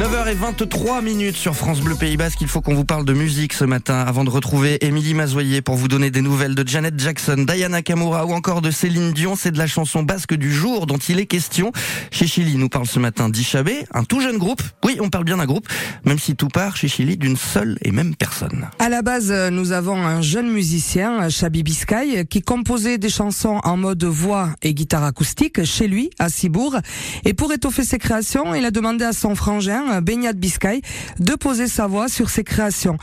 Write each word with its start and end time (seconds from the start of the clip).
9h23 0.00 1.04
minutes 1.04 1.36
sur 1.36 1.54
France 1.54 1.82
Bleu 1.82 1.94
Pays 1.94 2.16
Basque. 2.16 2.40
Il 2.40 2.48
faut 2.48 2.62
qu'on 2.62 2.74
vous 2.74 2.86
parle 2.86 3.04
de 3.04 3.12
musique 3.12 3.52
ce 3.52 3.66
matin 3.66 3.98
avant 3.98 4.24
de 4.24 4.30
retrouver 4.30 4.82
Émilie 4.82 5.12
Mazoyer 5.12 5.60
pour 5.60 5.74
vous 5.74 5.88
donner 5.88 6.10
des 6.10 6.22
nouvelles 6.22 6.54
de 6.54 6.66
Janet 6.66 6.98
Jackson, 6.98 7.44
Diana 7.46 7.82
Kamura 7.82 8.24
ou 8.24 8.32
encore 8.32 8.62
de 8.62 8.70
Céline 8.70 9.12
Dion. 9.12 9.36
C'est 9.36 9.50
de 9.50 9.58
la 9.58 9.66
chanson 9.66 10.02
basque 10.02 10.32
du 10.32 10.50
jour 10.50 10.86
dont 10.86 10.96
il 10.96 11.20
est 11.20 11.26
question. 11.26 11.70
Chez 12.10 12.26
Chili 12.26 12.56
nous 12.56 12.70
parle 12.70 12.86
ce 12.86 12.98
matin 12.98 13.28
d'Ichabé, 13.28 13.84
un 13.92 14.04
tout 14.04 14.22
jeune 14.22 14.38
groupe. 14.38 14.62
Oui, 14.86 14.96
on 15.02 15.10
parle 15.10 15.24
bien 15.24 15.36
d'un 15.36 15.44
groupe, 15.44 15.68
même 16.06 16.18
si 16.18 16.34
tout 16.34 16.48
part 16.48 16.78
chez 16.78 16.88
Chili 16.88 17.18
d'une 17.18 17.36
seule 17.36 17.76
et 17.82 17.90
même 17.90 18.16
personne. 18.16 18.70
À 18.78 18.88
la 18.88 19.02
base, 19.02 19.30
nous 19.52 19.72
avons 19.72 20.02
un 20.02 20.22
jeune 20.22 20.50
musicien, 20.50 21.28
Chabi 21.28 21.62
Biscay, 21.62 22.24
qui 22.24 22.40
composait 22.40 22.96
des 22.96 23.10
chansons 23.10 23.60
en 23.64 23.76
mode 23.76 24.04
voix 24.04 24.48
et 24.62 24.72
guitare 24.72 25.04
acoustique 25.04 25.62
chez 25.64 25.88
lui, 25.88 26.08
à 26.18 26.30
Cibourg. 26.30 26.78
Et 27.26 27.34
pour 27.34 27.52
étoffer 27.52 27.84
ses 27.84 27.98
créations, 27.98 28.54
il 28.54 28.64
a 28.64 28.70
demandé 28.70 29.04
à 29.04 29.12
son 29.12 29.34
frangin, 29.34 29.89
Beignat 30.00 30.34
Biscay 30.34 30.82
de 31.18 31.34
poser 31.34 31.66
sa 31.66 31.86
voix 31.86 32.08
sur 32.08 32.30
ses 32.30 32.44
créations. 32.44 32.96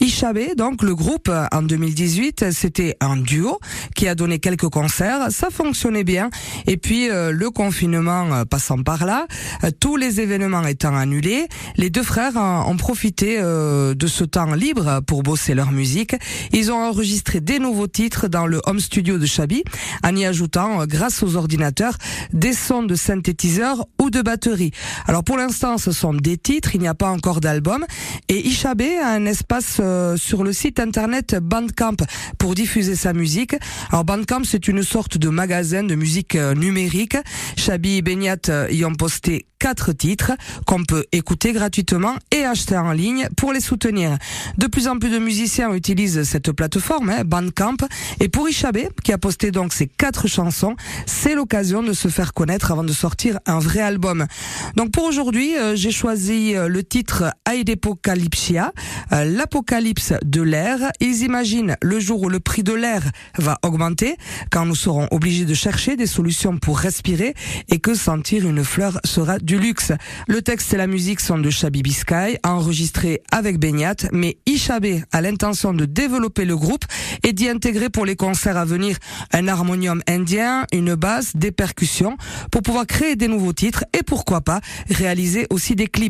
Ishabé, 0.00 0.54
donc 0.56 0.82
le 0.82 0.94
groupe 0.94 1.30
en 1.52 1.62
2018, 1.62 2.50
c'était 2.50 2.96
un 3.00 3.16
duo 3.16 3.60
qui 3.94 4.08
a 4.08 4.14
donné 4.14 4.38
quelques 4.38 4.68
concerts, 4.68 5.30
ça 5.30 5.48
fonctionnait 5.50 6.04
bien. 6.04 6.30
Et 6.66 6.76
puis 6.76 7.10
euh, 7.10 7.32
le 7.32 7.50
confinement 7.50 8.32
euh, 8.32 8.44
passant 8.44 8.82
par 8.82 9.04
là, 9.04 9.26
euh, 9.64 9.70
tous 9.78 9.96
les 9.96 10.20
événements 10.20 10.66
étant 10.66 10.96
annulés, 10.96 11.46
les 11.76 11.90
deux 11.90 12.02
frères 12.02 12.36
ont 12.36 12.76
profité 12.76 13.40
de 13.42 14.06
ce 14.06 14.24
temps 14.24 14.54
libre 14.54 15.00
pour 15.06 15.22
bosser 15.22 15.54
leur 15.54 15.72
musique. 15.72 16.16
Ils 16.52 16.72
ont 16.72 16.76
enregistré 16.76 17.40
des 17.40 17.58
nouveaux 17.58 17.86
titres 17.86 18.28
dans 18.28 18.46
le 18.46 18.60
home 18.66 18.80
studio 18.80 19.18
de 19.18 19.26
Chabi, 19.26 19.62
en 20.04 20.14
y 20.16 20.24
ajoutant, 20.24 20.86
grâce 20.86 21.22
aux 21.22 21.36
ordinateurs, 21.36 21.96
des 22.32 22.52
sons 22.52 22.82
de 22.82 22.94
synthétiseurs 22.94 23.86
ou 24.00 24.10
de 24.10 24.22
batterie. 24.22 24.72
Alors 25.06 25.24
pour 25.24 25.36
l'instant, 25.36 25.78
ce 25.78 25.92
sont 25.92 26.14
des 26.22 26.38
titres, 26.38 26.74
il 26.74 26.80
n'y 26.80 26.88
a 26.88 26.94
pas 26.94 27.10
encore 27.10 27.40
d'album. 27.40 27.84
Et 28.28 28.46
Ishabé 28.46 28.96
a 28.98 29.08
un 29.08 29.26
espace 29.26 29.78
euh, 29.80 30.16
sur 30.16 30.44
le 30.44 30.52
site 30.52 30.80
internet 30.80 31.36
Bandcamp 31.42 31.96
pour 32.38 32.54
diffuser 32.54 32.96
sa 32.96 33.12
musique. 33.12 33.54
Alors 33.90 34.04
Bandcamp, 34.04 34.44
c'est 34.44 34.68
une 34.68 34.82
sorte 34.82 35.18
de 35.18 35.28
magasin 35.28 35.82
de 35.82 35.94
musique 35.94 36.36
euh, 36.36 36.54
numérique. 36.54 37.16
Chabi 37.56 37.98
et 37.98 38.02
Beignat 38.02 38.48
euh, 38.48 38.68
y 38.70 38.84
ont 38.84 38.94
posté 38.94 39.46
quatre 39.58 39.92
titres 39.92 40.32
qu'on 40.66 40.82
peut 40.82 41.04
écouter 41.12 41.52
gratuitement 41.52 42.14
et 42.32 42.44
acheter 42.44 42.76
en 42.76 42.90
ligne 42.90 43.28
pour 43.36 43.52
les 43.52 43.60
soutenir. 43.60 44.16
De 44.58 44.66
plus 44.66 44.88
en 44.88 44.98
plus 44.98 45.10
de 45.10 45.18
musiciens 45.18 45.72
utilisent 45.72 46.24
cette 46.24 46.50
plateforme, 46.50 47.10
hein, 47.10 47.22
Bandcamp, 47.24 47.76
et 48.18 48.28
pour 48.28 48.48
Ishabé, 48.48 48.88
qui 49.04 49.12
a 49.12 49.18
posté 49.18 49.52
donc 49.52 49.72
ces 49.72 49.86
quatre 49.86 50.26
chansons, 50.26 50.74
c'est 51.06 51.36
l'occasion 51.36 51.84
de 51.84 51.92
se 51.92 52.08
faire 52.08 52.32
connaître 52.34 52.72
avant 52.72 52.82
de 52.82 52.92
sortir 52.92 53.38
un 53.46 53.60
vrai 53.60 53.80
album. 53.80 54.26
Donc 54.74 54.90
pour 54.90 55.04
aujourd'hui, 55.04 55.52
j'ai 55.74 55.92
choisi 55.92 56.11
le 56.14 56.82
titre 56.82 57.32
Aidepocalypsia, 57.50 58.72
l'apocalypse 59.10 60.12
de 60.22 60.42
l'air. 60.42 60.78
Ils 61.00 61.22
imaginent 61.22 61.76
le 61.80 62.00
jour 62.00 62.22
où 62.22 62.28
le 62.28 62.38
prix 62.38 62.62
de 62.62 62.74
l'air 62.74 63.02
va 63.38 63.58
augmenter, 63.62 64.16
quand 64.50 64.66
nous 64.66 64.74
serons 64.74 65.08
obligés 65.10 65.46
de 65.46 65.54
chercher 65.54 65.96
des 65.96 66.06
solutions 66.06 66.58
pour 66.58 66.78
respirer 66.78 67.34
et 67.70 67.78
que 67.78 67.94
sentir 67.94 68.46
une 68.46 68.62
fleur 68.62 69.00
sera 69.04 69.38
du 69.38 69.58
luxe. 69.58 69.92
Le 70.28 70.42
texte 70.42 70.74
et 70.74 70.76
la 70.76 70.86
musique 70.86 71.20
sont 71.20 71.38
de 71.38 71.48
Shabi 71.48 71.82
Biscay, 71.82 72.38
enregistrés 72.44 73.22
avec 73.30 73.58
Beignat, 73.58 73.96
mais 74.12 74.36
Ishabé 74.44 75.04
a 75.12 75.22
l'intention 75.22 75.72
de 75.72 75.86
développer 75.86 76.44
le 76.44 76.56
groupe 76.56 76.84
et 77.22 77.32
d'y 77.32 77.48
intégrer 77.48 77.88
pour 77.88 78.04
les 78.04 78.16
concerts 78.16 78.58
à 78.58 78.66
venir 78.66 78.98
un 79.32 79.48
harmonium 79.48 80.02
indien, 80.06 80.66
une 80.72 80.94
basse, 80.94 81.36
des 81.36 81.52
percussions, 81.52 82.18
pour 82.50 82.60
pouvoir 82.60 82.86
créer 82.86 83.16
des 83.16 83.28
nouveaux 83.28 83.54
titres 83.54 83.84
et 83.98 84.02
pourquoi 84.02 84.42
pas 84.42 84.60
réaliser 84.90 85.46
aussi 85.48 85.74
des 85.74 85.86
clips. 85.86 86.01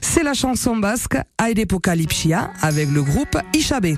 C'est 0.00 0.22
la 0.22 0.34
chanson 0.34 0.76
basque 0.76 1.16
Aidepocalypsia 1.38 2.50
avec 2.62 2.90
le 2.90 3.02
groupe 3.02 3.36
Ishabé. 3.52 3.96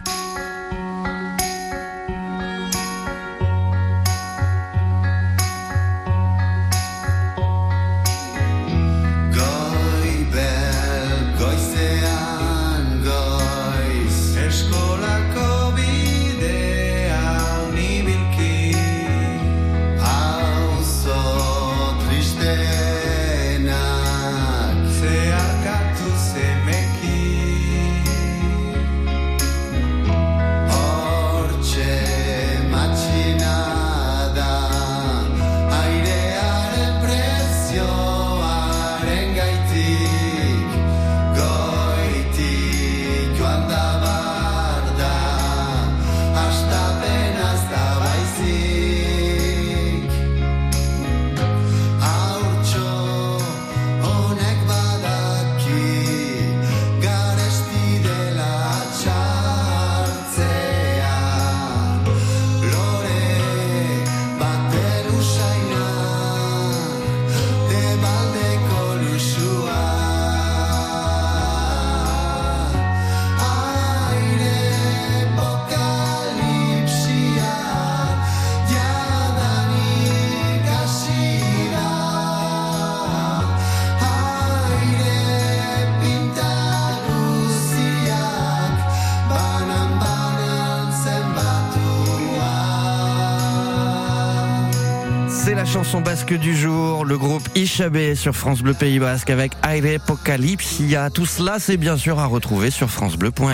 Chanson 95.66 96.00
basque 96.00 96.32
du 96.34 96.56
jour, 96.56 97.04
le 97.04 97.18
groupe 97.18 97.42
Ishabé 97.56 98.14
sur 98.14 98.34
France 98.36 98.62
Bleu 98.62 98.74
Pays 98.74 98.98
Basque 98.98 99.30
avec 99.30 99.52
Aire 99.68 99.96
Apocalypse. 99.96 100.80
Tout 101.12 101.26
cela, 101.26 101.58
c'est 101.58 101.76
bien 101.76 101.96
sûr 101.96 102.18
à 102.20 102.26
retrouver 102.26 102.70
sur 102.70 102.88
francebleu.fr. 102.90 103.42